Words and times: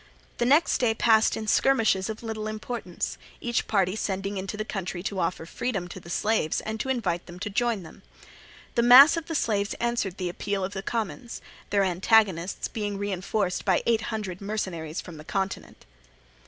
The 0.39 0.47
next 0.47 0.79
day 0.79 0.95
passed 0.95 1.37
in 1.37 1.45
skirmishes 1.45 2.09
of 2.09 2.23
little 2.23 2.47
importance, 2.47 3.19
each 3.39 3.67
party 3.67 3.95
sending 3.95 4.35
into 4.35 4.57
the 4.57 4.65
country 4.65 5.03
to 5.03 5.19
offer 5.19 5.45
freedom 5.45 5.87
to 5.89 5.99
the 5.99 6.09
slaves 6.09 6.59
and 6.61 6.79
to 6.79 6.89
invite 6.89 7.27
them 7.27 7.37
to 7.37 7.51
join 7.51 7.83
them. 7.83 8.01
The 8.73 8.81
mass 8.81 9.15
of 9.15 9.27
the 9.27 9.35
slaves 9.35 9.75
answered 9.75 10.17
the 10.17 10.27
appeal 10.29 10.63
of 10.65 10.73
the 10.73 10.81
commons; 10.81 11.39
their 11.69 11.83
antagonists 11.83 12.67
being 12.67 12.97
reinforced 12.97 13.63
by 13.63 13.83
eight 13.85 14.01
hundred 14.09 14.41
mercenaries 14.41 15.01
from 15.01 15.17
the 15.17 15.23
continent. 15.23 15.85